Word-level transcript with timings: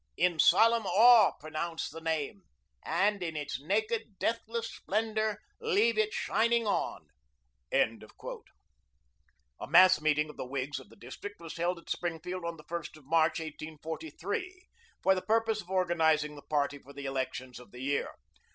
In 0.17 0.39
solemn 0.39 0.87
awe 0.87 1.31
pronounce 1.39 1.87
the 1.87 2.01
name, 2.01 2.41
and 2.83 3.21
in 3.21 3.35
its 3.35 3.61
naked, 3.61 4.17
deathless 4.17 4.67
splendor 4.67 5.37
leave 5.59 5.95
it 5.95 6.11
shining 6.11 6.65
on." 6.65 7.09
A 7.71 8.07
mass 9.69 10.01
meeting 10.01 10.31
of 10.31 10.37
the 10.37 10.47
Whigs 10.47 10.79
of 10.79 10.89
the 10.89 10.95
district 10.95 11.39
was 11.39 11.57
held 11.57 11.77
at 11.77 11.87
Springfield 11.91 12.43
on 12.45 12.57
the 12.57 12.63
1st 12.63 12.97
of 12.97 13.05
March, 13.05 13.39
1843, 13.39 14.67
for 15.03 15.13
the 15.13 15.21
purpose 15.21 15.61
of 15.61 15.69
organizing 15.69 16.35
the 16.35 16.41
party 16.41 16.79
for 16.79 16.93
the 16.93 17.05
elections 17.05 17.59
of 17.59 17.69
the 17.69 17.81
year. 17.81 18.09